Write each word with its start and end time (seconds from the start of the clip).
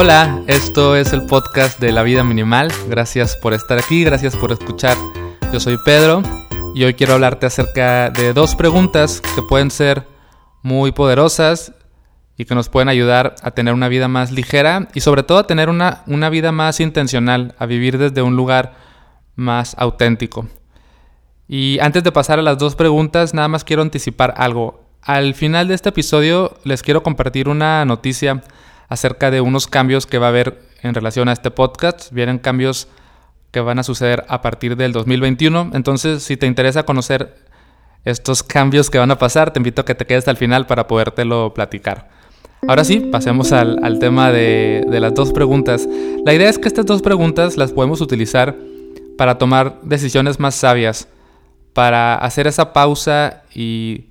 Hola, 0.00 0.44
esto 0.46 0.94
es 0.94 1.12
el 1.12 1.26
podcast 1.26 1.80
de 1.80 1.90
la 1.90 2.04
vida 2.04 2.22
minimal. 2.22 2.70
Gracias 2.88 3.34
por 3.34 3.52
estar 3.52 3.80
aquí, 3.80 4.04
gracias 4.04 4.36
por 4.36 4.52
escuchar. 4.52 4.96
Yo 5.52 5.58
soy 5.58 5.76
Pedro 5.84 6.22
y 6.72 6.84
hoy 6.84 6.94
quiero 6.94 7.14
hablarte 7.14 7.46
acerca 7.46 8.08
de 8.08 8.32
dos 8.32 8.54
preguntas 8.54 9.20
que 9.34 9.42
pueden 9.42 9.72
ser 9.72 10.06
muy 10.62 10.92
poderosas 10.92 11.72
y 12.36 12.44
que 12.44 12.54
nos 12.54 12.68
pueden 12.68 12.88
ayudar 12.88 13.34
a 13.42 13.50
tener 13.50 13.74
una 13.74 13.88
vida 13.88 14.06
más 14.06 14.30
ligera 14.30 14.86
y 14.94 15.00
sobre 15.00 15.24
todo 15.24 15.38
a 15.38 15.48
tener 15.48 15.68
una, 15.68 16.04
una 16.06 16.30
vida 16.30 16.52
más 16.52 16.78
intencional, 16.78 17.56
a 17.58 17.66
vivir 17.66 17.98
desde 17.98 18.22
un 18.22 18.36
lugar 18.36 18.76
más 19.34 19.74
auténtico. 19.78 20.46
Y 21.48 21.80
antes 21.80 22.04
de 22.04 22.12
pasar 22.12 22.38
a 22.38 22.42
las 22.42 22.58
dos 22.58 22.76
preguntas, 22.76 23.34
nada 23.34 23.48
más 23.48 23.64
quiero 23.64 23.82
anticipar 23.82 24.34
algo. 24.36 24.84
Al 25.02 25.34
final 25.34 25.66
de 25.66 25.74
este 25.74 25.88
episodio 25.88 26.56
les 26.62 26.84
quiero 26.84 27.02
compartir 27.02 27.48
una 27.48 27.84
noticia 27.84 28.44
acerca 28.88 29.30
de 29.30 29.40
unos 29.40 29.66
cambios 29.66 30.06
que 30.06 30.18
va 30.18 30.26
a 30.26 30.30
haber 30.30 30.60
en 30.82 30.94
relación 30.94 31.28
a 31.28 31.32
este 31.32 31.50
podcast. 31.50 32.10
Vienen 32.12 32.38
cambios 32.38 32.88
que 33.50 33.60
van 33.60 33.78
a 33.78 33.82
suceder 33.82 34.24
a 34.28 34.42
partir 34.42 34.76
del 34.76 34.92
2021. 34.92 35.70
Entonces, 35.74 36.22
si 36.22 36.36
te 36.36 36.46
interesa 36.46 36.84
conocer 36.84 37.36
estos 38.04 38.42
cambios 38.42 38.90
que 38.90 38.98
van 38.98 39.10
a 39.10 39.18
pasar, 39.18 39.52
te 39.52 39.58
invito 39.58 39.82
a 39.82 39.84
que 39.84 39.94
te 39.94 40.06
quedes 40.06 40.28
al 40.28 40.36
final 40.36 40.66
para 40.66 40.86
podértelo 40.86 41.52
platicar. 41.54 42.08
Ahora 42.66 42.84
sí, 42.84 43.00
pasemos 43.00 43.52
al, 43.52 43.98
tema 44.00 44.32
de, 44.32 44.84
de 44.88 45.00
las 45.00 45.14
dos 45.14 45.32
preguntas. 45.32 45.88
La 46.24 46.34
idea 46.34 46.48
es 46.48 46.58
que 46.58 46.68
estas 46.68 46.86
dos 46.86 47.02
preguntas 47.02 47.56
las 47.56 47.72
podemos 47.72 48.00
utilizar 48.00 48.56
para 49.16 49.38
tomar 49.38 49.80
decisiones 49.82 50.40
más 50.40 50.54
sabias, 50.54 51.08
para 51.72 52.16
hacer 52.16 52.46
esa 52.46 52.72
pausa 52.72 53.42
y 53.54 54.06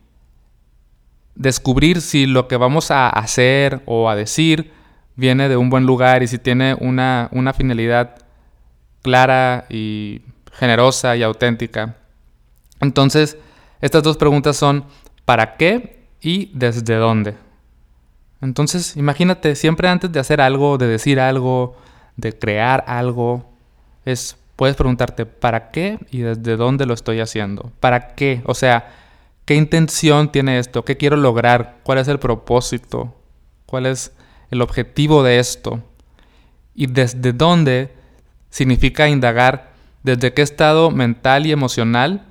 descubrir 1.38 2.02
si 2.02 2.26
lo 2.26 2.48
que 2.48 2.58
vamos 2.58 2.92
a 2.92 3.10
hacer 3.10 3.82
o 3.86 4.10
a 4.10 4.16
decir 4.16 4.72
viene 5.16 5.50
de 5.50 5.58
un 5.58 5.70
buen 5.70 5.86
lugar 5.86 6.24
y 6.24 6.28
si 6.28 6.40
tiene 6.40 6.76
una, 6.80 7.30
una 7.32 7.54
finalidad 7.54 8.16
clara 9.04 9.66
y 9.70 10.22
generosa 10.52 11.16
y 11.16 11.24
auténtica. 11.24 11.96
Entonces, 12.82 13.38
estas 13.82 14.04
dos 14.04 14.18
preguntas 14.18 14.58
son 14.58 14.86
¿para 15.26 15.56
qué 15.58 16.08
y 16.22 16.52
desde 16.54 16.96
dónde? 16.96 17.36
Entonces, 18.42 18.98
imagínate, 18.98 19.56
siempre 19.56 19.88
antes 19.88 20.12
de 20.12 20.20
hacer 20.20 20.42
algo, 20.42 20.78
de 20.78 20.88
decir 20.88 21.20
algo, 21.20 21.78
de 22.16 22.38
crear 22.38 22.84
algo, 22.88 23.50
es 24.06 24.38
puedes 24.56 24.76
preguntarte 24.76 25.28
¿para 25.28 25.70
qué 25.70 26.00
y 26.10 26.20
desde 26.20 26.58
dónde 26.58 26.88
lo 26.88 26.96
estoy 26.96 27.20
haciendo? 27.20 27.72
¿Para 27.80 28.16
qué? 28.16 28.42
O 28.46 28.56
sea, 28.56 28.92
¿Qué 29.48 29.56
intención 29.56 30.30
tiene 30.30 30.60
esto? 30.60 30.84
¿Qué 30.84 30.98
quiero 30.98 31.16
lograr? 31.16 31.78
¿Cuál 31.84 32.00
es 32.00 32.10
el 32.10 32.20
propósito? 32.20 33.16
¿Cuál 33.66 33.86
es 33.86 34.12
el 34.52 34.62
objetivo 34.62 35.24
de 35.24 35.40
esto? 35.40 35.82
Y 36.76 36.88
desde 36.88 37.32
dónde 37.32 37.94
significa 38.50 39.08
indagar 39.08 39.72
desde 40.04 40.34
qué 40.34 40.42
estado 40.42 40.92
mental 40.92 41.46
y 41.46 41.54
emocional 41.54 42.26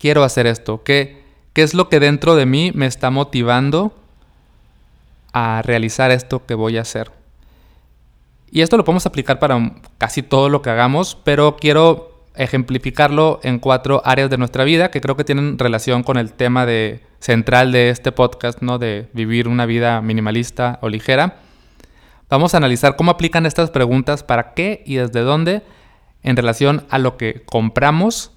quiero 0.00 0.24
hacer 0.24 0.48
esto. 0.48 0.82
¿Qué, 0.82 1.22
qué 1.52 1.62
es 1.62 1.74
lo 1.74 1.88
que 1.88 2.00
dentro 2.00 2.34
de 2.34 2.44
mí 2.44 2.72
me 2.74 2.86
está 2.86 3.10
motivando 3.10 3.94
a 5.32 5.62
realizar 5.62 6.10
esto 6.10 6.44
que 6.44 6.54
voy 6.54 6.76
a 6.76 6.82
hacer? 6.82 7.12
Y 8.50 8.62
esto 8.62 8.76
lo 8.76 8.82
podemos 8.82 9.06
aplicar 9.06 9.38
para 9.38 9.74
casi 9.96 10.24
todo 10.24 10.48
lo 10.48 10.60
que 10.60 10.70
hagamos, 10.70 11.16
pero 11.22 11.56
quiero 11.56 12.09
ejemplificarlo 12.42 13.38
en 13.42 13.58
cuatro 13.58 14.00
áreas 14.04 14.30
de 14.30 14.38
nuestra 14.38 14.64
vida 14.64 14.90
que 14.90 15.00
creo 15.00 15.16
que 15.16 15.24
tienen 15.24 15.58
relación 15.58 16.02
con 16.02 16.16
el 16.16 16.32
tema 16.32 16.64
de, 16.64 17.00
central 17.18 17.70
de 17.70 17.90
este 17.90 18.12
podcast, 18.12 18.62
¿no? 18.62 18.78
De 18.78 19.08
vivir 19.12 19.46
una 19.46 19.66
vida 19.66 20.00
minimalista 20.00 20.78
o 20.80 20.88
ligera. 20.88 21.36
Vamos 22.30 22.54
a 22.54 22.56
analizar 22.56 22.96
cómo 22.96 23.10
aplican 23.10 23.44
estas 23.44 23.70
preguntas, 23.70 24.22
para 24.22 24.54
qué 24.54 24.82
y 24.86 24.96
desde 24.96 25.20
dónde, 25.20 25.62
en 26.22 26.36
relación 26.36 26.86
a 26.88 26.98
lo 26.98 27.16
que 27.16 27.42
compramos, 27.42 28.32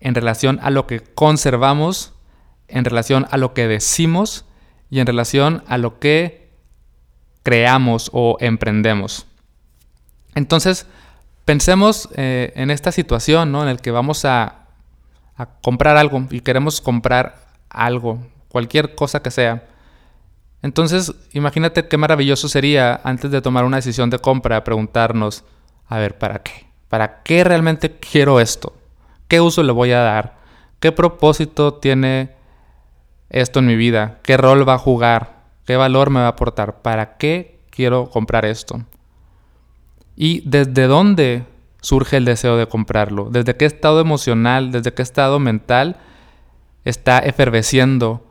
en 0.00 0.14
relación 0.14 0.58
a 0.62 0.70
lo 0.70 0.86
que 0.86 1.00
conservamos, 1.00 2.14
en 2.66 2.84
relación 2.84 3.26
a 3.30 3.36
lo 3.36 3.54
que 3.54 3.68
decimos 3.68 4.44
y 4.90 4.98
en 4.98 5.06
relación 5.06 5.62
a 5.68 5.78
lo 5.78 6.00
que 6.00 6.50
creamos 7.44 8.10
o 8.12 8.38
emprendemos. 8.40 9.26
Entonces, 10.34 10.86
Pensemos 11.46 12.08
eh, 12.16 12.52
en 12.56 12.72
esta 12.72 12.90
situación, 12.90 13.52
¿no? 13.52 13.62
En 13.62 13.68
el 13.68 13.80
que 13.80 13.92
vamos 13.92 14.24
a, 14.24 14.66
a 15.36 15.46
comprar 15.62 15.96
algo 15.96 16.26
y 16.30 16.40
queremos 16.40 16.80
comprar 16.80 17.36
algo, 17.70 18.18
cualquier 18.48 18.96
cosa 18.96 19.22
que 19.22 19.30
sea. 19.30 19.62
Entonces, 20.60 21.14
imagínate 21.32 21.86
qué 21.86 21.96
maravilloso 21.96 22.48
sería 22.48 23.00
antes 23.04 23.30
de 23.30 23.40
tomar 23.40 23.64
una 23.64 23.76
decisión 23.76 24.10
de 24.10 24.18
compra 24.18 24.64
preguntarnos, 24.64 25.44
a 25.86 25.98
ver, 25.98 26.18
¿para 26.18 26.40
qué? 26.42 26.66
¿Para 26.88 27.22
qué 27.22 27.44
realmente 27.44 27.92
quiero 27.92 28.40
esto? 28.40 28.74
¿Qué 29.28 29.40
uso 29.40 29.62
le 29.62 29.70
voy 29.70 29.92
a 29.92 30.00
dar? 30.00 30.34
¿Qué 30.80 30.90
propósito 30.90 31.74
tiene 31.74 32.34
esto 33.30 33.60
en 33.60 33.66
mi 33.66 33.76
vida? 33.76 34.18
¿Qué 34.24 34.36
rol 34.36 34.68
va 34.68 34.74
a 34.74 34.78
jugar? 34.78 35.44
¿Qué 35.64 35.76
valor 35.76 36.10
me 36.10 36.18
va 36.18 36.26
a 36.26 36.30
aportar? 36.30 36.82
¿Para 36.82 37.16
qué 37.18 37.60
quiero 37.70 38.10
comprar 38.10 38.44
esto? 38.44 38.84
Y 40.16 40.42
desde 40.48 40.86
dónde 40.86 41.44
surge 41.80 42.16
el 42.16 42.24
deseo 42.24 42.56
de 42.56 42.66
comprarlo, 42.66 43.28
desde 43.30 43.56
qué 43.56 43.66
estado 43.66 44.00
emocional, 44.00 44.72
desde 44.72 44.92
qué 44.92 45.02
estado 45.02 45.38
mental 45.38 45.96
está 46.84 47.18
eferveciendo 47.18 48.24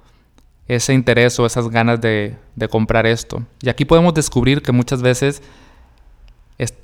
ese 0.67 0.93
interés 0.93 1.39
o 1.39 1.45
esas 1.45 1.69
ganas 1.69 2.01
de, 2.01 2.37
comprar 2.69 3.05
esto. 3.05 3.43
Y 3.61 3.69
aquí 3.69 3.85
podemos 3.85 4.13
descubrir 4.13 4.61
que 4.61 4.71
muchas 4.71 5.01
veces 5.01 5.43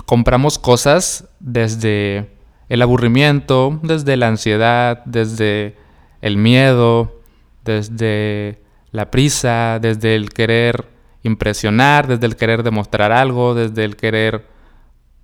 compramos 0.06 0.60
cosas 0.60 1.28
desde 1.40 2.30
el 2.70 2.82
aburrimiento, 2.82 3.80
desde 3.82 4.16
la 4.18 4.28
ansiedad, 4.28 5.04
desde 5.06 5.76
el 6.22 6.38
miedo, 6.38 7.20
desde 7.66 8.62
la 8.92 9.10
prisa, 9.10 9.80
desde 9.82 10.16
el 10.16 10.30
querer 10.30 10.88
impresionar, 11.24 12.08
desde 12.08 12.28
el 12.28 12.36
querer 12.36 12.64
demostrar 12.64 13.12
algo, 13.12 13.56
desde 13.56 13.84
el 13.84 13.96
querer 13.96 14.46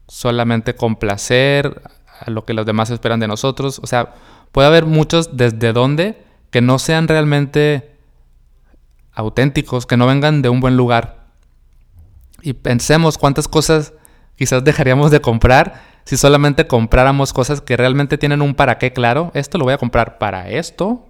solamente 0.07 0.75
complacer 0.75 1.81
a 2.19 2.31
lo 2.31 2.45
que 2.45 2.53
los 2.53 2.66
demás 2.66 2.90
esperan 2.90 3.19
de 3.19 3.28
nosotros. 3.28 3.79
O 3.84 3.88
sea, 3.88 4.13
puede 4.51 4.68
haber 4.68 4.85
muchos 4.85 5.35
desde 5.38 5.73
donde 5.73 6.23
que 6.50 6.62
no 6.62 6.79
sean 6.79 7.07
realmente 7.07 7.97
auténticos, 9.13 9.85
que 9.85 9.97
no 9.97 10.07
vengan 10.07 10.41
de 10.41 10.50
un 10.50 10.59
buen 10.59 10.78
lugar. 10.78 11.28
Y 12.41 12.53
pensemos 12.53 13.18
cuántas 13.18 13.47
cosas 13.47 13.94
quizás 14.35 14.63
dejaríamos 14.63 15.12
de 15.12 15.22
comprar 15.22 15.97
si 16.06 16.16
solamente 16.16 16.68
compráramos 16.68 17.34
cosas 17.34 17.59
que 17.59 17.75
realmente 17.75 18.18
tienen 18.18 18.41
un 18.41 18.56
para 18.56 18.78
qué 18.78 18.94
claro. 18.94 19.31
Esto 19.34 19.57
lo 19.57 19.66
voy 19.66 19.74
a 19.74 19.78
comprar 19.78 20.18
para 20.18 20.50
esto, 20.50 21.06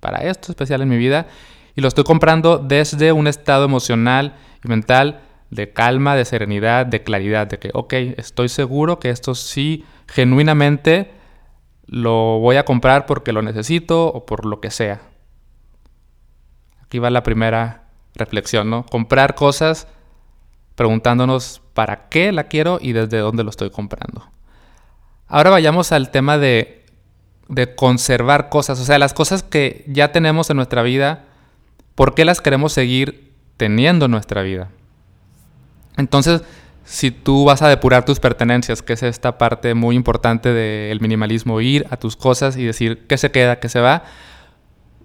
para 0.00 0.20
esto 0.20 0.52
especial 0.52 0.80
en 0.80 0.88
mi 0.88 0.96
vida. 0.96 1.26
Y 1.76 1.82
lo 1.82 1.88
estoy 1.88 2.04
comprando 2.04 2.56
desde 2.56 3.12
un 3.12 3.26
estado 3.26 3.66
emocional 3.66 4.36
y 4.64 4.68
mental 4.68 5.20
de 5.50 5.72
calma, 5.72 6.14
de 6.14 6.24
serenidad, 6.24 6.86
de 6.86 7.02
claridad, 7.02 7.46
de 7.46 7.58
que, 7.58 7.70
ok, 7.72 7.92
estoy 8.16 8.48
seguro 8.48 8.98
que 8.98 9.10
esto 9.10 9.34
sí, 9.34 9.84
genuinamente, 10.06 11.10
lo 11.86 12.38
voy 12.38 12.56
a 12.56 12.64
comprar 12.64 13.06
porque 13.06 13.32
lo 13.32 13.42
necesito 13.42 14.08
o 14.08 14.26
por 14.26 14.44
lo 14.44 14.60
que 14.60 14.70
sea. 14.70 15.00
Aquí 16.82 16.98
va 16.98 17.10
la 17.10 17.22
primera 17.22 17.88
reflexión, 18.14 18.68
¿no? 18.68 18.84
Comprar 18.84 19.34
cosas 19.34 19.88
preguntándonos 20.74 21.62
para 21.74 22.08
qué 22.08 22.30
la 22.32 22.44
quiero 22.44 22.78
y 22.80 22.92
desde 22.92 23.18
dónde 23.18 23.44
lo 23.44 23.50
estoy 23.50 23.70
comprando. 23.70 24.30
Ahora 25.26 25.50
vayamos 25.50 25.92
al 25.92 26.10
tema 26.10 26.38
de, 26.38 26.86
de 27.48 27.74
conservar 27.74 28.48
cosas, 28.48 28.80
o 28.80 28.84
sea, 28.84 28.98
las 28.98 29.14
cosas 29.14 29.42
que 29.42 29.84
ya 29.88 30.12
tenemos 30.12 30.50
en 30.50 30.56
nuestra 30.56 30.82
vida, 30.82 31.24
¿por 31.94 32.14
qué 32.14 32.24
las 32.24 32.40
queremos 32.40 32.72
seguir 32.72 33.34
teniendo 33.56 34.06
en 34.06 34.12
nuestra 34.12 34.42
vida? 34.42 34.70
Entonces, 35.98 36.42
si 36.84 37.10
tú 37.10 37.44
vas 37.44 37.60
a 37.60 37.68
depurar 37.68 38.06
tus 38.06 38.18
pertenencias, 38.20 38.80
que 38.80 38.94
es 38.94 39.02
esta 39.02 39.36
parte 39.36 39.74
muy 39.74 39.94
importante 39.94 40.54
del 40.54 41.00
minimalismo, 41.00 41.60
ir 41.60 41.86
a 41.90 41.98
tus 41.98 42.16
cosas 42.16 42.56
y 42.56 42.64
decir 42.64 43.06
qué 43.06 43.18
se 43.18 43.30
queda, 43.30 43.60
qué 43.60 43.68
se 43.68 43.80
va, 43.80 44.04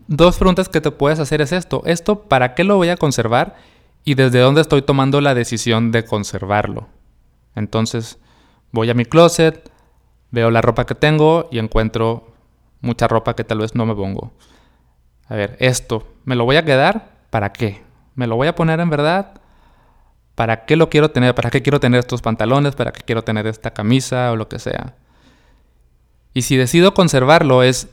dos 0.08 0.38
preguntas 0.38 0.70
que 0.70 0.80
te 0.80 0.92
puedes 0.92 1.20
hacer 1.20 1.42
es 1.42 1.52
esto. 1.52 1.82
¿Esto 1.86 2.22
para 2.22 2.54
qué 2.56 2.64
lo 2.64 2.78
voy 2.78 2.88
a 2.88 2.96
conservar? 2.96 3.56
Y 4.06 4.14
desde 4.14 4.40
dónde 4.40 4.62
estoy 4.62 4.82
tomando 4.82 5.20
la 5.20 5.34
decisión 5.34 5.92
de 5.92 6.06
conservarlo. 6.06 6.88
Entonces, 7.56 8.20
voy 8.72 8.90
a 8.90 8.94
mi 8.94 9.06
closet, 9.06 9.70
veo 10.32 10.52
la 10.52 10.62
ropa 10.62 10.86
que 10.86 10.96
tengo 10.96 11.50
y 11.52 11.60
encuentro 11.60 12.34
mucha 12.82 13.08
ropa 13.08 13.36
que 13.36 13.44
tal 13.44 13.60
vez 13.60 13.76
no 13.76 13.86
me 13.86 13.96
pongo. 13.96 14.32
A 15.28 15.36
ver, 15.36 15.58
esto, 15.60 16.08
¿me 16.24 16.36
lo 16.36 16.46
voy 16.46 16.58
a 16.58 16.66
quedar? 16.66 17.12
¿Para 17.30 17.52
qué? 17.52 17.82
¿Me 18.16 18.28
lo 18.28 18.36
voy 18.36 18.48
a 18.48 18.56
poner 18.56 18.80
en 18.80 18.90
verdad? 18.90 19.43
¿Para 20.36 20.66
qué 20.66 20.76
lo 20.76 20.90
quiero 20.90 21.12
tener? 21.12 21.36
¿Para 21.36 21.50
qué 21.50 21.62
quiero 21.62 21.80
tener 21.80 22.00
estos 22.00 22.22
pantalones? 22.22 22.76
¿Para 22.76 22.92
qué 22.92 23.02
quiero 23.02 23.24
tener 23.24 23.46
esta 23.48 23.72
camisa 23.72 24.32
o 24.32 24.36
lo 24.36 24.50
que 24.50 24.60
sea? 24.60 24.96
Y 26.34 26.42
si 26.42 26.58
decido 26.58 26.94
conservarlo 26.94 27.62
es, 27.62 27.88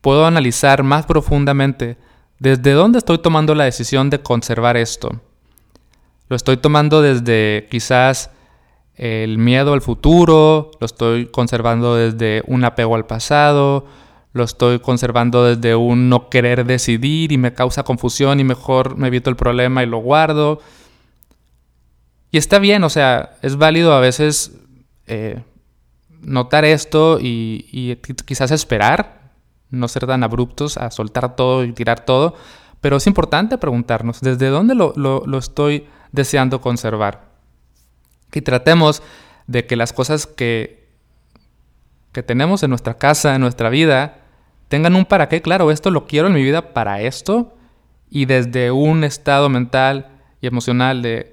puedo 0.00 0.26
analizar 0.26 0.82
más 0.82 1.06
profundamente 1.06 1.96
desde 2.38 2.72
dónde 2.72 2.98
estoy 2.98 3.18
tomando 3.18 3.54
la 3.54 3.64
decisión 3.64 4.10
de 4.10 4.20
conservar 4.20 4.76
esto. 4.76 5.10
lo 6.28 6.36
estoy 6.36 6.56
tomando 6.56 7.02
desde 7.02 7.68
quizás 7.70 8.30
el 8.94 9.36
miedo 9.36 9.74
al 9.74 9.82
futuro, 9.82 10.70
lo 10.80 10.86
estoy 10.86 11.26
conservando 11.26 11.94
desde 11.94 12.42
un 12.46 12.64
apego 12.64 12.94
al 12.94 13.06
pasado, 13.06 13.86
lo 14.32 14.44
estoy 14.44 14.78
conservando 14.80 15.44
desde 15.44 15.74
un 15.76 16.08
no 16.08 16.30
querer 16.30 16.64
decidir 16.64 17.32
y 17.32 17.38
me 17.38 17.52
causa 17.52 17.82
confusión 17.82 18.40
y 18.40 18.44
mejor 18.44 18.96
me 18.96 19.08
evito 19.08 19.28
el 19.28 19.36
problema 19.36 19.82
y 19.82 19.86
lo 19.86 19.98
guardo. 19.98 20.60
Y 22.32 22.38
está 22.38 22.58
bien, 22.58 22.82
o 22.82 22.88
sea, 22.88 23.36
es 23.42 23.56
válido 23.56 23.92
a 23.92 24.00
veces 24.00 24.52
eh, 25.06 25.42
notar 26.22 26.64
esto 26.64 27.18
y, 27.20 27.98
quizás 28.24 28.50
esperar, 28.50 29.32
no 29.68 29.86
ser 29.86 30.06
tan 30.06 30.24
abruptos 30.24 30.78
a 30.78 30.90
soltar 30.90 31.36
todo 31.36 31.62
y 31.62 31.72
tirar 31.72 32.06
todo, 32.06 32.34
pero 32.80 32.96
es 32.96 33.06
importante 33.06 33.58
preguntarnos, 33.58 34.22
¿desde 34.22 34.48
dónde 34.48 34.74
lo, 34.74 35.38
estoy 35.38 35.86
deseando 36.10 36.62
conservar? 36.62 37.28
Y 38.32 38.40
tratemos 38.40 39.02
de 39.46 39.66
que 39.66 39.76
las 39.76 39.92
cosas 39.92 40.26
que, 40.26 40.88
que 42.12 42.22
tenemos 42.22 42.62
en 42.62 42.70
nuestra 42.70 42.94
casa, 42.94 43.34
en 43.34 43.42
nuestra 43.42 43.68
vida, 43.68 44.20
tengan 44.68 44.96
un 44.96 45.04
para 45.04 45.28
qué. 45.28 45.42
Claro, 45.42 45.70
esto 45.70 45.90
lo 45.90 46.06
quiero 46.06 46.28
en 46.28 46.34
mi 46.34 46.42
vida 46.42 46.72
para 46.72 47.02
esto. 47.02 47.54
Y 48.08 48.24
desde 48.24 48.70
un 48.70 49.04
estado 49.04 49.50
mental 49.50 50.18
y 50.40 50.46
emocional 50.46 51.02
de 51.02 51.32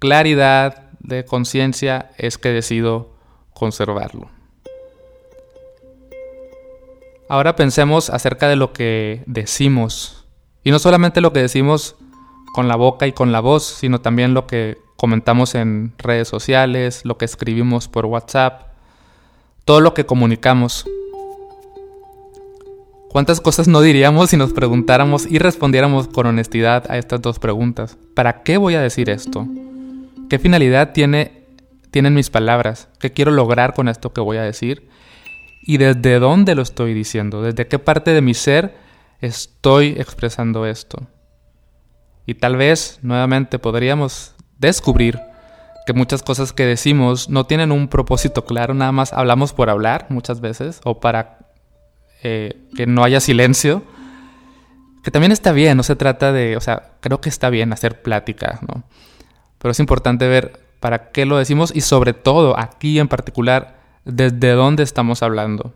claridad, 0.00 0.90
de 0.98 1.24
conciencia, 1.24 2.10
es 2.18 2.38
que 2.38 2.50
decido 2.50 3.14
conservarlo. 3.54 4.28
Ahora 7.28 7.54
pensemos 7.54 8.10
acerca 8.10 8.48
de 8.48 8.56
lo 8.56 8.72
que 8.72 9.22
decimos. 9.26 10.26
Y 10.64 10.72
no 10.72 10.80
solamente 10.80 11.20
lo 11.20 11.32
que 11.32 11.40
decimos 11.40 11.94
con 12.52 12.66
la 12.66 12.74
boca 12.74 13.06
y 13.06 13.12
con 13.12 13.30
la 13.30 13.38
voz, 13.38 13.64
sino 13.64 14.00
también 14.00 14.34
lo 14.34 14.48
que 14.48 14.78
comentamos 14.96 15.54
en 15.54 15.94
redes 15.98 16.28
sociales, 16.28 17.04
lo 17.04 17.16
que 17.18 17.24
escribimos 17.24 17.86
por 17.86 18.06
WhatsApp, 18.06 18.72
todo 19.64 19.80
lo 19.80 19.94
que 19.94 20.06
comunicamos. 20.06 20.86
¿Cuántas 23.10 23.40
cosas 23.40 23.68
no 23.68 23.80
diríamos 23.80 24.30
si 24.30 24.36
nos 24.36 24.52
preguntáramos 24.52 25.26
y 25.30 25.38
respondiéramos 25.38 26.08
con 26.08 26.26
honestidad 26.26 26.90
a 26.90 26.98
estas 26.98 27.22
dos 27.22 27.38
preguntas? 27.38 27.96
¿Para 28.14 28.42
qué 28.42 28.56
voy 28.56 28.74
a 28.74 28.80
decir 28.80 29.08
esto? 29.08 29.46
¿Qué 30.30 30.38
finalidad 30.38 30.92
tiene, 30.92 31.44
tienen 31.90 32.14
mis 32.14 32.30
palabras? 32.30 32.88
¿Qué 33.00 33.10
quiero 33.12 33.32
lograr 33.32 33.74
con 33.74 33.88
esto 33.88 34.12
que 34.12 34.20
voy 34.20 34.36
a 34.36 34.42
decir? 34.42 34.88
¿Y 35.60 35.78
desde 35.78 36.20
dónde 36.20 36.54
lo 36.54 36.62
estoy 36.62 36.94
diciendo? 36.94 37.42
¿Desde 37.42 37.66
qué 37.66 37.80
parte 37.80 38.12
de 38.12 38.22
mi 38.22 38.32
ser 38.34 38.76
estoy 39.20 39.96
expresando 39.98 40.66
esto? 40.66 41.08
Y 42.26 42.34
tal 42.34 42.56
vez, 42.56 43.00
nuevamente, 43.02 43.58
podríamos 43.58 44.36
descubrir 44.56 45.18
que 45.84 45.94
muchas 45.94 46.22
cosas 46.22 46.52
que 46.52 46.64
decimos 46.64 47.28
no 47.28 47.44
tienen 47.44 47.72
un 47.72 47.88
propósito 47.88 48.44
claro, 48.44 48.72
nada 48.72 48.92
más 48.92 49.12
hablamos 49.12 49.52
por 49.52 49.68
hablar 49.68 50.06
muchas 50.10 50.40
veces 50.40 50.80
o 50.84 51.00
para 51.00 51.38
eh, 52.22 52.68
que 52.76 52.86
no 52.86 53.02
haya 53.02 53.18
silencio. 53.18 53.82
Que 55.02 55.10
también 55.10 55.32
está 55.32 55.50
bien, 55.50 55.76
no 55.76 55.82
se 55.82 55.96
trata 55.96 56.30
de, 56.30 56.56
o 56.56 56.60
sea, 56.60 56.92
creo 57.00 57.20
que 57.20 57.30
está 57.30 57.50
bien 57.50 57.72
hacer 57.72 58.00
plática, 58.00 58.60
¿no? 58.68 58.84
Pero 59.60 59.72
es 59.72 59.80
importante 59.80 60.26
ver 60.26 60.58
para 60.80 61.10
qué 61.10 61.26
lo 61.26 61.36
decimos 61.36 61.70
y 61.74 61.82
sobre 61.82 62.14
todo 62.14 62.58
aquí 62.58 62.98
en 62.98 63.08
particular, 63.08 63.78
desde 64.04 64.52
dónde 64.52 64.82
estamos 64.82 65.22
hablando. 65.22 65.74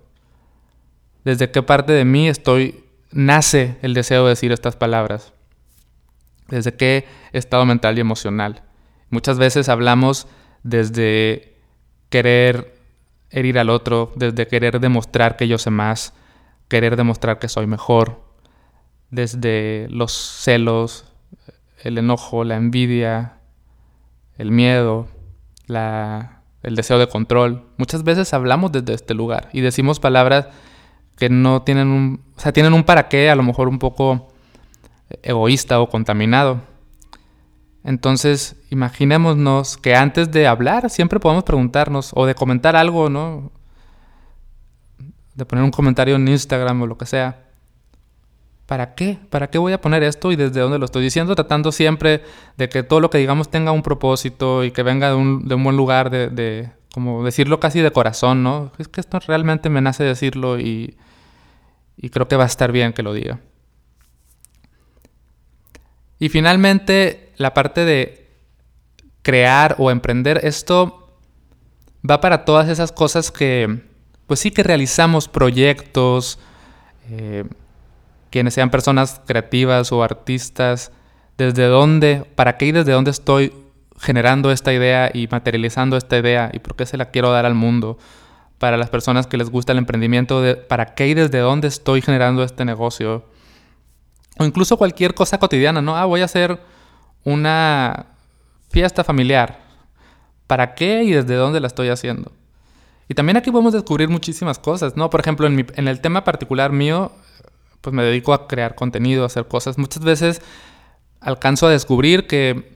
Desde 1.24 1.50
qué 1.50 1.62
parte 1.62 1.92
de 1.92 2.06
mí 2.06 2.28
estoy, 2.28 2.84
nace 3.12 3.76
el 3.82 3.92
deseo 3.92 4.24
de 4.24 4.30
decir 4.30 4.52
estas 4.52 4.76
palabras. 4.76 5.34
Desde 6.48 6.74
qué 6.74 7.06
estado 7.32 7.66
mental 7.66 7.98
y 7.98 8.00
emocional. 8.00 8.62
Muchas 9.10 9.38
veces 9.38 9.68
hablamos 9.68 10.26
desde 10.62 11.54
querer 12.08 12.74
herir 13.28 13.58
al 13.58 13.68
otro, 13.68 14.12
desde 14.16 14.46
querer 14.46 14.80
demostrar 14.80 15.36
que 15.36 15.46
yo 15.46 15.58
sé 15.58 15.68
más, 15.68 16.14
querer 16.68 16.96
demostrar 16.96 17.38
que 17.38 17.48
soy 17.48 17.66
mejor, 17.66 18.22
desde 19.10 19.88
los 19.90 20.12
celos, 20.12 21.04
el 21.82 21.98
enojo, 21.98 22.44
la 22.44 22.56
envidia, 22.56 23.38
el 24.38 24.50
miedo, 24.50 25.08
el 25.68 26.76
deseo 26.76 26.98
de 26.98 27.08
control. 27.08 27.64
Muchas 27.76 28.04
veces 28.04 28.32
hablamos 28.34 28.72
desde 28.72 28.94
este 28.94 29.14
lugar 29.14 29.48
y 29.52 29.60
decimos 29.60 30.00
palabras 30.00 30.48
que 31.16 31.28
no 31.28 31.62
tienen 31.62 31.88
un, 31.88 32.22
o 32.36 32.40
sea, 32.40 32.52
tienen 32.52 32.72
un 32.72 32.84
para 32.84 33.08
qué, 33.08 33.30
a 33.30 33.36
lo 33.36 33.42
mejor 33.42 33.68
un 33.68 33.78
poco 33.78 34.28
egoísta 35.22 35.80
o 35.80 35.88
contaminado. 35.88 36.60
Entonces, 37.84 38.56
imaginémonos 38.70 39.76
que 39.76 39.94
antes 39.94 40.32
de 40.32 40.46
hablar 40.46 40.88
siempre 40.88 41.20
podemos 41.20 41.44
preguntarnos 41.44 42.12
o 42.14 42.24
de 42.24 42.34
comentar 42.34 42.76
algo, 42.76 43.10
¿no? 43.10 43.52
De 45.34 45.44
poner 45.44 45.64
un 45.64 45.70
comentario 45.70 46.16
en 46.16 46.26
Instagram 46.26 46.82
o 46.82 46.86
lo 46.86 46.96
que 46.96 47.06
sea. 47.06 47.44
¿Para 48.66 48.94
qué? 48.94 49.18
¿Para 49.28 49.50
qué 49.50 49.58
voy 49.58 49.72
a 49.74 49.80
poner 49.80 50.02
esto 50.02 50.32
y 50.32 50.36
desde 50.36 50.60
dónde 50.60 50.78
lo 50.78 50.86
estoy 50.86 51.02
diciendo? 51.02 51.34
Tratando 51.34 51.70
siempre 51.70 52.22
de 52.56 52.68
que 52.68 52.82
todo 52.82 53.00
lo 53.00 53.10
que 53.10 53.18
digamos 53.18 53.50
tenga 53.50 53.72
un 53.72 53.82
propósito 53.82 54.64
y 54.64 54.70
que 54.70 54.82
venga 54.82 55.10
de 55.10 55.14
un, 55.16 55.46
buen 55.62 55.76
lugar, 55.76 56.08
de, 56.08 56.28
de, 56.28 56.70
como 56.92 57.24
decirlo 57.24 57.60
casi 57.60 57.80
de 57.80 57.90
corazón, 57.90 58.42
¿no? 58.42 58.72
Es 58.78 58.88
que 58.88 59.00
esto 59.00 59.18
realmente 59.20 59.68
me 59.68 59.82
nace 59.82 60.02
decirlo 60.04 60.58
y, 60.58 60.96
y 61.96 62.08
creo 62.08 62.26
que 62.26 62.36
va 62.36 62.44
a 62.44 62.46
estar 62.46 62.72
bien 62.72 62.94
que 62.94 63.02
lo 63.02 63.12
diga. 63.12 63.40
Y 66.18 66.30
finalmente, 66.30 67.32
la 67.36 67.52
parte 67.52 67.84
de 67.84 68.30
crear 69.22 69.76
o 69.78 69.90
emprender, 69.90 70.40
esto 70.42 71.18
va 72.08 72.20
para 72.20 72.44
todas 72.44 72.68
esas 72.68 72.92
cosas 72.92 73.30
que, 73.30 73.82
pues 74.26 74.40
sí 74.40 74.50
que 74.50 74.62
realizamos 74.62 75.28
proyectos, 75.28 76.38
eh, 77.10 77.44
quienes 78.34 78.54
sean 78.54 78.68
personas 78.68 79.20
creativas 79.28 79.92
o 79.92 80.02
artistas, 80.02 80.90
desde 81.38 81.66
dónde, 81.66 82.24
para 82.34 82.56
qué 82.56 82.66
y 82.66 82.72
desde 82.72 82.90
dónde 82.90 83.12
estoy 83.12 83.52
generando 83.96 84.50
esta 84.50 84.72
idea 84.72 85.08
y 85.14 85.28
materializando 85.28 85.96
esta 85.96 86.18
idea 86.18 86.50
y 86.52 86.58
por 86.58 86.74
qué 86.74 86.84
se 86.84 86.96
la 86.96 87.12
quiero 87.12 87.30
dar 87.30 87.46
al 87.46 87.54
mundo. 87.54 87.96
Para 88.58 88.76
las 88.76 88.90
personas 88.90 89.28
que 89.28 89.36
les 89.36 89.50
gusta 89.50 89.70
el 89.70 89.78
emprendimiento, 89.78 90.42
para 90.68 90.96
qué 90.96 91.06
y 91.06 91.14
desde 91.14 91.38
dónde 91.38 91.68
estoy 91.68 92.02
generando 92.02 92.42
este 92.42 92.64
negocio. 92.64 93.24
O 94.36 94.44
incluso 94.44 94.76
cualquier 94.78 95.14
cosa 95.14 95.38
cotidiana, 95.38 95.80
¿no? 95.80 95.96
Ah, 95.96 96.04
voy 96.04 96.22
a 96.22 96.24
hacer 96.24 96.58
una 97.22 98.06
fiesta 98.68 99.04
familiar. 99.04 99.60
¿Para 100.48 100.74
qué 100.74 101.04
y 101.04 101.12
desde 101.12 101.36
dónde 101.36 101.60
la 101.60 101.68
estoy 101.68 101.88
haciendo? 101.88 102.32
Y 103.08 103.14
también 103.14 103.36
aquí 103.36 103.52
podemos 103.52 103.74
descubrir 103.74 104.08
muchísimas 104.08 104.58
cosas, 104.58 104.96
¿no? 104.96 105.08
Por 105.08 105.20
ejemplo, 105.20 105.46
en 105.46 105.86
el 105.86 106.00
tema 106.00 106.24
particular 106.24 106.72
mío, 106.72 107.12
pues 107.84 107.94
me 107.94 108.02
dedico 108.02 108.34
a 108.34 108.48
crear 108.48 108.74
contenido, 108.74 109.22
a 109.22 109.26
hacer 109.26 109.46
cosas. 109.46 109.78
Muchas 109.78 110.02
veces 110.02 110.42
alcanzo 111.20 111.68
a 111.68 111.70
descubrir 111.70 112.26
que 112.26 112.74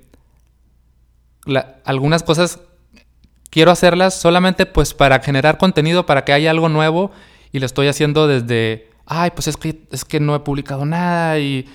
algunas 1.84 2.22
cosas 2.22 2.60
quiero 3.50 3.70
hacerlas 3.70 4.14
solamente 4.14 4.66
pues 4.66 4.94
para 4.94 5.18
generar 5.20 5.58
contenido, 5.58 6.06
para 6.06 6.24
que 6.24 6.32
haya 6.32 6.50
algo 6.50 6.68
nuevo 6.68 7.10
y 7.50 7.58
lo 7.58 7.66
estoy 7.66 7.88
haciendo 7.88 8.28
desde 8.28 8.88
ay, 9.08 9.30
pues 9.30 9.48
es 9.48 9.56
que, 9.56 9.86
es 9.90 10.04
que 10.04 10.20
no 10.20 10.34
he 10.34 10.40
publicado 10.40 10.84
nada 10.84 11.38
y, 11.38 11.66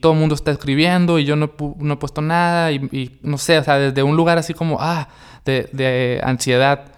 todo 0.00 0.12
el 0.12 0.18
mundo 0.18 0.36
está 0.36 0.52
escribiendo 0.52 1.18
y 1.18 1.24
yo 1.24 1.34
no, 1.34 1.46
he 1.46 1.96
puesto 1.96 2.20
nada 2.20 2.70
y, 2.70 3.18
no 3.22 3.36
sé, 3.36 3.58
o 3.58 3.64
sea, 3.64 3.78
desde 3.78 4.02
un 4.04 4.16
lugar 4.16 4.38
así 4.38 4.54
como, 4.54 4.78
ah, 4.80 5.08
de, 5.44 6.20
ansiedad. 6.22 6.92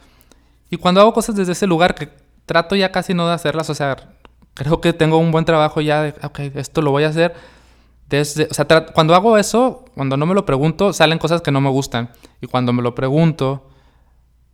Y 0.70 0.76
cuando 0.76 1.00
hago 1.00 1.14
cosas 1.14 1.34
desde 1.34 1.52
ese 1.52 1.66
lugar 1.66 1.94
que 1.94 2.10
trato 2.44 2.76
ya 2.76 2.92
casi 2.92 3.14
no 3.14 3.26
de 3.26 3.34
hacerlas, 3.34 3.70
o 3.70 3.74
sea, 3.74 4.11
creo 4.54 4.80
que 4.80 4.92
tengo 4.92 5.18
un 5.18 5.30
buen 5.32 5.44
trabajo 5.44 5.80
ya 5.80 6.02
de, 6.02 6.14
ok, 6.22 6.38
esto 6.54 6.82
lo 6.82 6.90
voy 6.90 7.04
a 7.04 7.08
hacer. 7.08 7.34
Desde, 8.08 8.48
o 8.50 8.54
sea, 8.54 8.66
cuando 8.92 9.14
hago 9.14 9.38
eso, 9.38 9.84
cuando 9.94 10.16
no 10.16 10.26
me 10.26 10.34
lo 10.34 10.44
pregunto, 10.44 10.92
salen 10.92 11.18
cosas 11.18 11.40
que 11.40 11.50
no 11.50 11.60
me 11.60 11.70
gustan. 11.70 12.10
Y 12.40 12.46
cuando 12.46 12.72
me 12.72 12.82
lo 12.82 12.94
pregunto, 12.94 13.68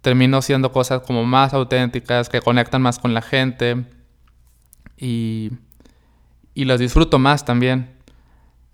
termino 0.00 0.43
siendo 0.43 0.71
cosas 0.71 1.02
como 1.02 1.25
más 1.25 1.55
auténticas, 1.55 2.28
que 2.28 2.40
conectan 2.40 2.83
más 2.83 2.99
con 2.99 3.14
la 3.14 3.23
gente 3.23 3.85
y, 4.97 5.50
y 6.55 6.64
las 6.64 6.78
disfruto 6.78 7.19
más 7.19 7.45
también. 7.45 7.97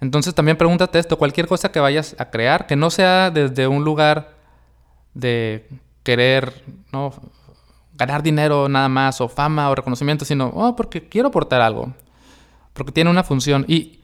Entonces 0.00 0.35
también 0.35 0.59
pregúntate 0.59 0.99
esto, 0.99 1.16
cualquier 1.16 1.47
cosa 1.47 1.73
que 1.73 1.81
vayas 1.81 2.14
a 2.19 2.31
crear, 2.31 2.66
que 2.66 2.76
no 2.76 2.90
sea 2.90 3.31
desde 3.31 3.66
un 3.66 3.85
lugar 3.85 4.35
de 5.14 5.66
querer 6.02 6.62
¿no? 6.93 7.12
Ganar 7.94 8.22
dinero 8.22 8.68
nada 8.68 8.88
más, 8.88 9.20
o 9.20 9.28
fama 9.28 9.70
o 9.70 9.74
reconocimiento, 9.74 10.24
sino 10.24 10.48
oh, 10.48 10.76
porque 10.76 11.08
quiero 11.08 11.28
aportar 11.28 11.60
algo, 11.60 11.92
porque 12.72 12.92
tiene 12.92 13.10
una 13.10 13.24
función. 13.24 13.64
Y 13.68 14.00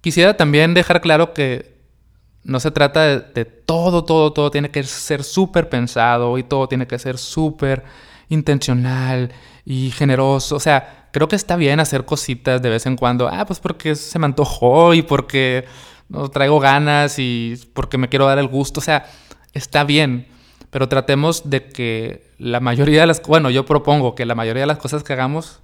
quisiera 0.00 0.36
también 0.36 0.74
dejar 0.74 1.00
claro 1.00 1.32
que 1.34 1.78
no 2.44 2.60
se 2.60 2.70
trata 2.70 3.02
de, 3.02 3.20
de 3.20 3.44
todo, 3.44 4.04
todo, 4.04 4.32
todo 4.32 4.50
tiene 4.50 4.70
que 4.70 4.82
ser 4.84 5.22
súper 5.22 5.68
pensado 5.68 6.38
y 6.38 6.42
todo 6.42 6.68
tiene 6.68 6.86
que 6.86 6.98
ser 6.98 7.18
súper 7.18 7.84
intencional 8.28 9.32
y 9.64 9.90
generoso. 9.90 10.56
O 10.56 10.60
sea, 10.60 11.08
creo 11.12 11.28
que 11.28 11.36
está 11.36 11.56
bien 11.56 11.80
hacer 11.80 12.04
cositas 12.04 12.62
de 12.62 12.70
vez 12.70 12.86
en 12.86 12.96
cuando. 12.96 13.28
Ah, 13.28 13.44
pues 13.46 13.60
porque 13.60 13.94
se 13.94 14.18
me 14.18 14.26
antojó 14.26 14.94
y 14.94 15.02
porque 15.02 15.66
no 16.08 16.28
traigo 16.30 16.60
ganas 16.60 17.18
y 17.18 17.60
porque 17.74 17.98
me 17.98 18.08
quiero 18.08 18.26
dar 18.26 18.38
el 18.38 18.48
gusto. 18.48 18.80
O 18.80 18.82
sea, 18.82 19.06
está 19.52 19.84
bien, 19.84 20.26
pero 20.70 20.88
tratemos 20.88 21.48
de 21.48 21.68
que 21.68 22.32
la 22.38 22.60
mayoría 22.60 23.00
de 23.00 23.06
las, 23.06 23.22
bueno, 23.22 23.50
yo 23.50 23.64
propongo 23.64 24.14
que 24.14 24.26
la 24.26 24.34
mayoría 24.34 24.62
de 24.62 24.66
las 24.66 24.78
cosas 24.78 25.02
que 25.02 25.12
hagamos 25.12 25.60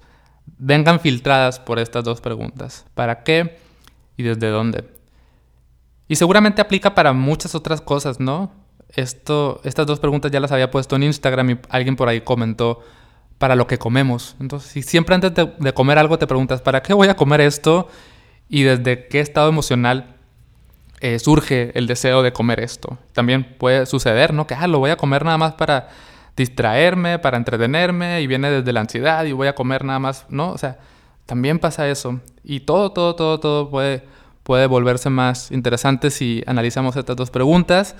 vengan 0.57 0.99
filtradas 0.99 1.59
por 1.59 1.79
estas 1.79 2.03
dos 2.03 2.21
preguntas. 2.21 2.85
¿Para 2.93 3.23
qué 3.23 3.57
y 4.17 4.23
desde 4.23 4.49
dónde? 4.49 4.85
Y 6.07 6.15
seguramente 6.15 6.61
aplica 6.61 6.93
para 6.93 7.13
muchas 7.13 7.55
otras 7.55 7.81
cosas, 7.81 8.19
¿no? 8.19 8.51
Esto, 8.89 9.61
estas 9.63 9.87
dos 9.87 9.99
preguntas 9.99 10.31
ya 10.31 10.39
las 10.39 10.51
había 10.51 10.71
puesto 10.71 10.95
en 10.95 11.03
Instagram 11.03 11.49
y 11.49 11.59
alguien 11.69 11.95
por 11.95 12.07
ahí 12.07 12.21
comentó 12.21 12.81
para 13.37 13.55
lo 13.55 13.67
que 13.67 13.77
comemos. 13.77 14.35
Entonces, 14.39 14.71
si 14.71 14.81
siempre 14.81 15.15
antes 15.15 15.33
de, 15.33 15.73
comer 15.73 15.97
algo 15.97 16.17
te 16.17 16.27
preguntas, 16.27 16.61
¿para 16.61 16.81
qué 16.81 16.93
voy 16.93 17.07
a 17.07 17.15
comer 17.15 17.41
esto? 17.41 17.89
Y 18.47 18.63
desde 18.63 19.07
qué 19.07 19.19
estado 19.19 19.49
emocional 19.49 20.14
eh, 21.01 21.19
surge 21.19 21.71
el 21.77 21.87
deseo 21.87 22.23
de 22.23 22.33
comer 22.33 22.59
esto. 22.59 22.97
También 23.13 23.43
puede 23.57 23.85
suceder, 23.85 24.33
¿no? 24.33 24.47
Que, 24.47 24.55
ah, 24.55 24.67
lo 24.67 24.79
voy 24.79 24.91
a 24.91 24.97
comer 24.97 25.25
nada 25.25 25.37
más 25.37 25.53
para 25.53 25.89
distraerme, 26.35 27.19
para 27.19 27.37
entretenerme, 27.37 28.21
y 28.21 28.27
viene 28.27 28.49
desde 28.49 28.73
la 28.73 28.81
ansiedad 28.81 29.25
y 29.25 29.31
voy 29.31 29.47
a 29.47 29.55
comer 29.55 29.83
nada 29.85 29.99
más, 29.99 30.25
¿no? 30.29 30.51
O 30.51 30.57
sea, 30.57 30.77
también 31.25 31.59
pasa 31.59 31.87
eso. 31.89 32.19
Y 32.43 32.61
todo, 32.61 32.91
todo, 32.91 33.15
todo, 33.15 33.39
todo 33.39 33.69
puede, 33.69 34.03
puede 34.43 34.67
volverse 34.67 35.09
más 35.09 35.51
interesante 35.51 36.11
si 36.11 36.43
analizamos 36.47 36.95
estas 36.95 37.15
dos 37.15 37.29
preguntas. 37.29 37.95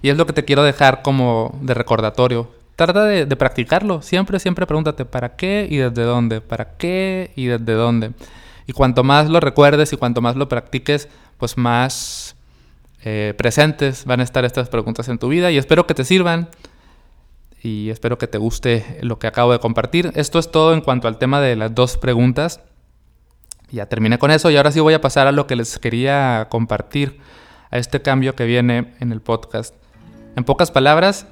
Y 0.00 0.10
es 0.10 0.16
lo 0.16 0.26
que 0.26 0.32
te 0.32 0.44
quiero 0.44 0.62
dejar 0.62 1.02
como 1.02 1.58
de 1.60 1.74
recordatorio. 1.74 2.50
Trata 2.76 3.04
de, 3.04 3.26
de, 3.26 3.36
practicarlo. 3.36 4.02
Siempre, 4.02 4.38
siempre 4.38 4.64
pregúntate 4.66 5.04
para 5.04 5.34
qué 5.34 5.66
y 5.68 5.78
desde 5.78 6.02
dónde. 6.02 6.40
¿Para 6.40 6.76
qué 6.76 7.32
y 7.34 7.46
desde 7.46 7.72
dónde? 7.72 8.12
Y 8.68 8.72
cuanto 8.72 9.02
más 9.02 9.28
lo 9.28 9.40
recuerdes 9.40 9.92
y 9.92 9.96
cuanto 9.96 10.20
más 10.20 10.36
lo 10.36 10.48
practiques, 10.48 11.08
pues 11.38 11.56
más 11.56 12.36
eh, 13.04 13.34
presentes 13.36 14.04
van 14.04 14.20
a 14.20 14.22
estar 14.22 14.44
estas 14.44 14.68
preguntas 14.68 15.08
en 15.08 15.18
tu 15.18 15.28
vida. 15.28 15.50
Y 15.50 15.58
espero 15.58 15.86
que 15.86 15.94
te 15.94 16.04
sirvan. 16.04 16.48
Y 17.62 17.90
espero 17.90 18.18
que 18.18 18.26
te 18.26 18.38
guste 18.38 18.98
lo 19.02 19.18
que 19.18 19.26
acabo 19.26 19.52
de 19.52 19.58
compartir. 19.58 20.12
Esto 20.14 20.38
es 20.38 20.50
todo 20.50 20.74
en 20.74 20.80
cuanto 20.80 21.08
al 21.08 21.18
tema 21.18 21.40
de 21.40 21.56
las 21.56 21.74
dos 21.74 21.96
preguntas. 21.96 22.60
Ya 23.70 23.86
terminé 23.86 24.18
con 24.18 24.30
eso 24.30 24.50
y 24.50 24.56
ahora 24.56 24.72
sí 24.72 24.80
voy 24.80 24.94
a 24.94 25.00
pasar 25.00 25.26
a 25.26 25.32
lo 25.32 25.46
que 25.46 25.56
les 25.56 25.78
quería 25.78 26.46
compartir, 26.50 27.18
a 27.70 27.78
este 27.78 28.00
cambio 28.00 28.34
que 28.34 28.46
viene 28.46 28.94
en 29.00 29.12
el 29.12 29.20
podcast. 29.20 29.74
En 30.36 30.44
pocas 30.44 30.70
palabras, 30.70 31.26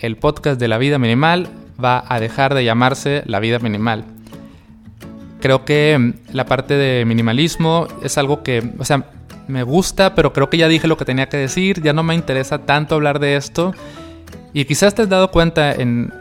el 0.00 0.16
podcast 0.16 0.60
de 0.60 0.68
la 0.68 0.78
vida 0.78 0.98
minimal 0.98 1.48
va 1.82 2.04
a 2.08 2.20
dejar 2.20 2.54
de 2.54 2.64
llamarse 2.64 3.22
la 3.24 3.40
vida 3.40 3.58
minimal. 3.58 4.04
Creo 5.40 5.64
que 5.64 5.96
mm, 5.98 6.34
la 6.34 6.44
parte 6.44 6.74
de 6.74 7.04
minimalismo 7.04 7.86
es 8.02 8.18
algo 8.18 8.42
que, 8.42 8.72
o 8.78 8.84
sea, 8.84 9.06
me 9.48 9.62
gusta, 9.62 10.14
pero 10.14 10.32
creo 10.32 10.48
que 10.48 10.56
ya 10.56 10.68
dije 10.68 10.86
lo 10.86 10.96
que 10.96 11.04
tenía 11.04 11.28
que 11.28 11.36
decir, 11.36 11.82
ya 11.82 11.92
no 11.92 12.02
me 12.02 12.14
interesa 12.14 12.58
tanto 12.60 12.94
hablar 12.94 13.18
de 13.18 13.36
esto. 13.36 13.74
Y 14.52 14.64
quizás 14.64 14.94
te 14.94 15.02
has 15.02 15.08
dado 15.08 15.30
cuenta 15.30 15.72
en, 15.72 16.12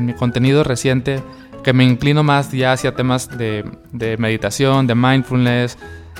mi 0.00 0.12
contenido 0.14 0.64
reciente 0.64 1.22
que 1.62 1.72
me 1.72 1.84
inclino 1.84 2.22
más 2.22 2.52
ya 2.52 2.72
hacia 2.72 2.94
temas 2.94 3.36
de, 3.36 3.64
de 3.92 4.16
meditación, 4.18 4.86
de 4.86 4.94
mindfulness, 4.94 5.76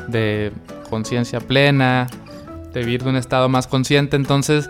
de 0.08 0.52
conciencia 0.90 1.40
plena, 1.40 2.08
de 2.72 2.80
vivir 2.80 3.04
de 3.04 3.10
un 3.10 3.16
estado 3.16 3.48
más 3.48 3.66
consciente. 3.66 4.16
Entonces, 4.16 4.68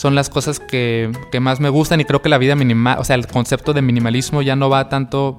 son 0.00 0.14
las 0.14 0.30
cosas 0.30 0.60
que, 0.60 1.12
más 1.42 1.60
me 1.60 1.68
gustan 1.68 2.00
y 2.00 2.06
creo 2.06 2.22
que 2.22 2.30
la 2.30 2.38
vida 2.38 2.56
minimal, 2.56 2.96
o 2.98 3.04
sea, 3.04 3.16
el 3.16 3.26
concepto 3.26 3.74
de 3.74 3.82
minimalismo 3.82 4.40
ya 4.40 4.56
no 4.56 4.70
va 4.70 4.88
tanto 4.88 5.36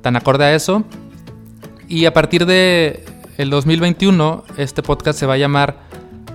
tan 0.00 0.14
acorde 0.14 0.44
a 0.44 0.54
eso. 0.54 0.84
Y 1.88 2.04
a 2.04 2.12
partir 2.12 2.46
de 2.46 3.04
el 3.38 3.50
2021 3.50 4.44
este 4.56 4.82
podcast 4.82 5.18
se 5.18 5.26
va 5.26 5.34
a 5.34 5.38
llamar 5.38 5.76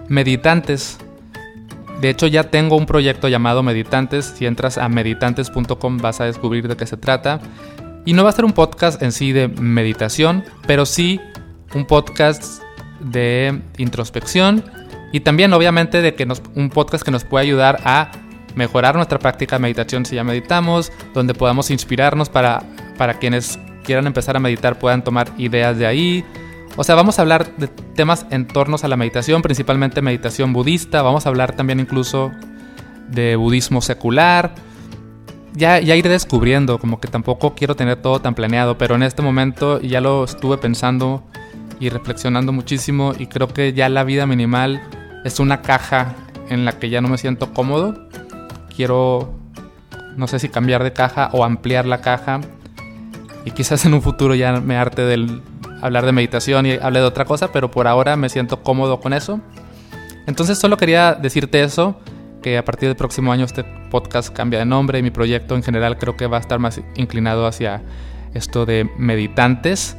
Meditantes. 0.08 0.98
De 2.00 2.10
hecho 2.10 2.28
ya 2.28 2.44
tengo 2.44 2.76
un 2.76 2.86
proyecto 2.86 3.28
llamado 3.28 3.64
Meditantes. 3.64 4.34
Si 4.38 4.46
entras 4.46 4.78
a 4.78 4.90
meditantes.com 4.90 5.98
vas 5.98 6.22
a 6.22 6.26
descubrir 6.26 6.68
de 6.68 6.76
qué 6.76 6.86
se 6.86 6.98
trata. 6.98 7.40
Y 8.06 8.14
no 8.14 8.24
va 8.24 8.30
a 8.30 8.34
ser 8.34 8.46
un 8.46 8.54
podcast 8.54 9.02
en 9.02 9.12
sí 9.12 9.32
de 9.32 9.48
meditación, 9.48 10.44
pero 10.66 10.86
sí 10.86 11.20
un 11.74 11.86
podcast 11.86 12.62
de 13.00 13.62
introspección 13.78 14.64
y 15.12 15.20
también, 15.22 15.52
obviamente, 15.54 16.02
de 16.02 16.16
que 16.16 16.28
un 16.56 16.70
podcast 16.70 17.04
que 17.04 17.12
nos 17.12 17.24
puede 17.24 17.46
ayudar 17.46 17.82
a 17.84 18.12
mejorar 18.56 18.96
nuestra 18.96 19.20
práctica 19.20 19.58
de 19.58 19.62
meditación 19.62 20.06
si 20.06 20.16
ya 20.16 20.24
meditamos, 20.24 20.92
donde 21.14 21.34
podamos 21.34 21.70
inspirarnos 21.70 22.30
para, 22.30 22.64
para 22.98 23.16
quienes 23.16 23.60
quieran 23.84 24.08
empezar 24.08 24.38
a 24.38 24.40
meditar 24.40 24.80
puedan 24.80 25.04
tomar 25.04 25.32
ideas 25.38 25.78
de 25.78 25.86
ahí. 25.86 26.26
O 26.78 26.84
sea, 26.84 26.96
vamos 26.96 27.20
a 27.20 27.24
hablar 27.24 27.56
de 27.58 27.68
temas 27.68 28.26
en 28.30 28.48
torno 28.48 28.78
a 28.82 28.88
la 28.88 28.96
meditación, 28.96 29.42
principalmente 29.42 30.02
meditación 30.02 30.54
budista, 30.54 31.02
vamos 31.02 31.26
a 31.26 31.30
hablar 31.30 31.54
también 31.56 31.80
incluso 31.80 32.32
de 33.10 33.36
budismo 33.36 33.82
secular. 33.82 34.56
Ya, 35.54 35.80
ya 35.80 35.98
iré 35.98 36.10
descubriendo, 36.10 36.80
como 36.80 37.02
que 37.02 37.10
tampoco 37.10 37.56
quiero 37.56 37.76
tener 37.76 38.02
todo 38.02 38.22
tan 38.22 38.36
planeado, 38.36 38.78
pero 38.78 38.96
en 38.96 39.04
este 39.04 39.22
momento 39.22 39.82
ya 39.82 40.00
lo 40.00 40.24
estuve 40.24 40.58
pensando 40.58 41.24
y 41.82 41.90
reflexionando 41.90 42.54
muchísimo 42.54 43.14
y 43.18 43.28
creo 43.28 43.50
que 43.50 43.74
ya 43.74 43.90
la 43.90 44.06
vida 44.06 44.26
minimal 44.26 44.82
es 45.26 45.40
una 45.40 45.62
caja 45.62 46.16
en 46.50 46.64
la 46.64 46.80
que 46.80 46.90
ya 46.90 47.02
no 47.02 47.10
me 47.10 47.18
siento 47.18 47.54
cómodo. 47.54 48.08
Quiero, 48.74 49.34
no 50.16 50.28
sé 50.28 50.40
si 50.40 50.48
cambiar 50.48 50.84
de 50.86 50.94
caja 50.94 51.30
o 51.34 51.44
ampliar 51.44 51.86
la 51.86 52.00
caja. 52.00 52.40
Y 53.44 53.52
quizás 53.52 53.86
en 53.86 53.94
un 53.94 54.02
futuro 54.02 54.36
ya 54.36 54.62
me 54.62 54.78
arte 54.78 55.02
del 55.02 55.42
hablar 55.82 56.06
de 56.06 56.12
meditación 56.12 56.66
y 56.66 56.74
hable 56.74 57.00
de 57.00 57.06
otra 57.06 57.26
cosa, 57.26 57.52
pero 57.52 57.72
por 57.72 57.88
ahora 57.88 58.16
me 58.16 58.30
siento 58.30 58.64
cómodo 58.64 59.00
con 59.00 59.14
eso. 59.14 59.42
Entonces 60.28 60.58
solo 60.58 60.78
quería 60.78 61.14
decirte 61.14 61.64
eso, 61.64 61.98
que 62.42 62.58
a 62.58 62.66
partir 62.66 62.90
del 62.90 62.96
próximo 62.96 63.32
año 63.32 63.46
este 63.46 63.64
podcast 63.64 64.34
cambia 64.34 64.60
de 64.60 64.66
nombre 64.66 65.00
y 65.00 65.04
mi 65.04 65.12
proyecto 65.12 65.56
en 65.56 65.64
general 65.64 65.98
creo 65.98 66.18
que 66.18 66.28
va 66.28 66.38
a 66.38 66.40
estar 66.40 66.60
más 66.60 66.82
inclinado 66.96 67.46
hacia 67.46 67.82
esto 68.34 68.66
de 68.66 68.90
meditantes. 68.98 69.98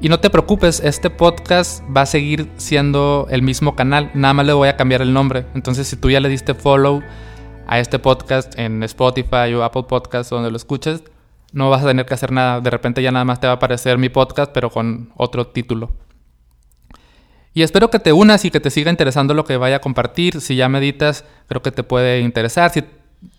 Y 0.00 0.08
no 0.08 0.20
te 0.20 0.28
preocupes, 0.28 0.80
este 0.80 1.08
podcast 1.08 1.82
va 1.94 2.02
a 2.02 2.06
seguir 2.06 2.50
siendo 2.56 3.26
el 3.30 3.42
mismo 3.42 3.76
canal, 3.76 4.10
nada 4.14 4.34
más 4.34 4.46
le 4.46 4.52
voy 4.52 4.68
a 4.68 4.76
cambiar 4.76 5.02
el 5.02 5.12
nombre. 5.12 5.46
Entonces, 5.54 5.86
si 5.86 5.96
tú 5.96 6.10
ya 6.10 6.20
le 6.20 6.28
diste 6.28 6.52
follow 6.52 7.02
a 7.66 7.78
este 7.78 7.98
podcast 7.98 8.58
en 8.58 8.82
Spotify 8.82 9.54
o 9.54 9.64
Apple 9.64 9.84
Podcasts 9.88 10.30
donde 10.30 10.50
lo 10.50 10.56
escuches, 10.56 11.04
no 11.54 11.70
vas 11.70 11.82
a 11.82 11.86
tener 11.86 12.04
que 12.04 12.14
hacer 12.14 12.32
nada. 12.32 12.60
De 12.60 12.68
repente 12.68 13.02
ya 13.02 13.12
nada 13.12 13.24
más 13.24 13.40
te 13.40 13.46
va 13.46 13.54
a 13.54 13.56
aparecer 13.56 13.96
mi 13.96 14.08
podcast, 14.08 14.52
pero 14.52 14.70
con 14.70 15.12
otro 15.16 15.46
título. 15.46 15.92
Y 17.54 17.62
espero 17.62 17.88
que 17.88 18.00
te 18.00 18.12
unas 18.12 18.44
y 18.44 18.50
que 18.50 18.58
te 18.58 18.70
siga 18.70 18.90
interesando 18.90 19.32
lo 19.32 19.44
que 19.44 19.56
vaya 19.56 19.76
a 19.76 19.80
compartir. 19.80 20.40
Si 20.40 20.56
ya 20.56 20.68
meditas, 20.68 21.24
creo 21.46 21.62
que 21.62 21.70
te 21.70 21.84
puede 21.84 22.20
interesar. 22.20 22.70
Si 22.70 22.82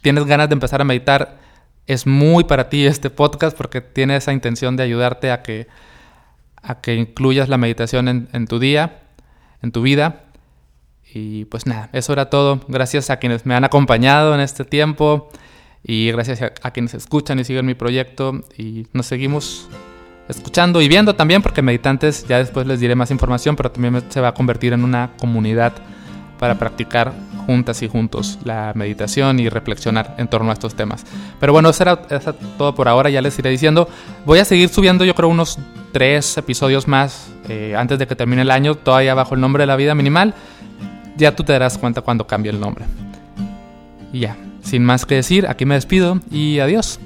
tienes 0.01 0.25
ganas 0.25 0.47
de 0.47 0.53
empezar 0.53 0.79
a 0.79 0.85
meditar, 0.85 1.37
es 1.85 2.07
muy 2.07 2.45
para 2.45 2.69
ti 2.69 2.85
este 2.85 3.09
podcast 3.09 3.55
porque 3.55 3.81
tiene 3.81 4.15
esa 4.15 4.31
intención 4.31 4.77
de 4.77 4.83
ayudarte 4.83 5.31
a 5.31 5.43
que 5.43 5.67
a 6.63 6.81
que 6.81 6.95
incluyas 6.95 7.47
la 7.47 7.57
meditación 7.57 8.07
en, 8.31 8.47
tu 8.47 8.59
día, 8.59 9.03
en 9.61 9.71
tu 9.71 9.81
vida. 9.81 10.23
Y 11.13 11.45
pues 11.45 11.67
nada, 11.67 11.89
eso 11.93 12.13
era 12.13 12.29
todo. 12.29 12.61
Gracias 12.67 13.09
a 13.09 13.17
quienes 13.17 13.45
me 13.45 13.55
han 13.55 13.63
acompañado 13.63 14.33
en 14.33 14.41
este 14.41 14.65
tiempo 14.65 15.29
y 15.87 16.11
gracias 16.11 16.41
a, 16.41 16.71
quienes 16.71 16.95
escuchan 16.95 17.39
y 17.39 17.43
siguen 17.43 17.65
mi 17.65 17.75
proyecto 17.75 18.41
y 18.57 18.87
nos 18.91 19.05
seguimos 19.05 19.69
escuchando 20.27 20.81
y 20.81 20.87
viendo 20.87 21.15
también 21.15 21.43
porque 21.43 21.61
meditantes, 21.61 22.25
ya 22.27 22.39
después 22.39 22.65
les 22.65 22.79
diré 22.79 22.95
más 22.95 23.11
información, 23.11 23.55
pero 23.55 23.71
también 23.71 24.03
se 24.09 24.19
va 24.19 24.29
a 24.29 24.33
convertir 24.33 24.73
en 24.73 24.83
una 24.83 25.11
comunidad 25.19 25.73
para 26.39 26.55
practicar 26.55 27.13
juntas 27.45 27.83
y 27.83 27.87
juntos 27.87 28.39
la 28.43 28.73
meditación 28.73 29.39
y 29.39 29.47
reflexionar 29.47 30.15
en 30.17 30.27
torno 30.27 30.49
a 30.49 30.53
estos 30.53 30.73
temas. 30.73 31.05
Pero 31.39 31.53
bueno, 31.53 31.69
eso 31.69 31.83
era, 31.83 32.01
todo 32.57 32.73
por 32.73 32.87
ahora, 32.87 33.11
ya 33.11 33.21
les 33.21 33.37
iré 33.37 33.51
diciendo. 33.51 33.87
Voy 34.25 34.39
a 34.39 34.45
seguir 34.45 34.69
subiendo 34.69 35.05
yo 35.05 35.13
creo 35.13 35.29
unos 35.29 35.59
tres 35.91 36.35
episodios 36.37 36.87
más 36.87 37.31
eh, 37.47 37.75
antes 37.77 37.99
de 37.99 38.07
que 38.07 38.15
termine 38.15 38.41
el 38.41 38.49
año, 38.49 38.73
todavía 38.73 39.13
bajo 39.13 39.35
el 39.35 39.41
nombre 39.41 39.61
de 39.61 39.67
la 39.67 39.75
vida 39.75 39.93
minimal. 39.93 40.33
Ya 41.15 41.35
tú 41.35 41.43
te 41.43 41.53
darás 41.53 41.77
cuenta 41.77 42.01
cuando 42.01 42.25
cambie 42.25 42.51
el 42.51 42.59
nombre. 42.59 42.85
Y 44.11 44.21
ya, 44.21 44.35
sin 44.65 44.83
más 44.83 45.05
que 45.05 45.15
decir, 45.15 45.47
aquí 45.47 45.65
me 45.65 45.75
despido 45.75 46.19
y 46.31 46.59
adiós. 46.59 46.99